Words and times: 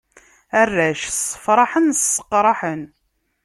Arrac 0.61 1.01
ssefṛaḥen, 1.11 1.87
sseqṛaḥen. 2.01 2.81